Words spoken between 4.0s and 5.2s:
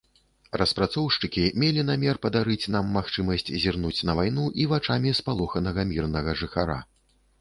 на вайну і вачамі